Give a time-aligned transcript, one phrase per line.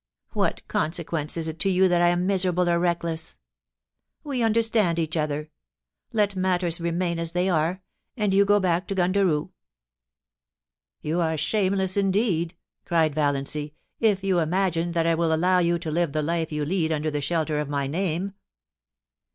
[0.35, 3.37] WTiat consequence is it to you that I am miser ^ able or reckless?
[4.23, 5.51] We understand each other.
[6.11, 7.83] Let matters remain as they are,
[8.17, 9.51] and do you go back to Gundaroo.'
[10.29, 15.59] * You are shameless indeed,' cried Valiancy, * if you imagine that I will allow
[15.59, 18.33] you to live the life you lead under the shelter of my name